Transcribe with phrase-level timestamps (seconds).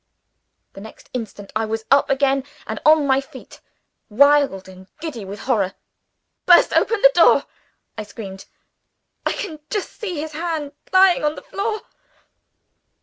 [0.73, 3.61] The next instant, I was up again on my feet,
[4.09, 5.75] wild and giddy with horror.
[6.47, 7.43] "Burst open the door!"
[7.99, 8.45] I screamed.
[9.27, 11.81] "I can just see his hand lying on the floor!"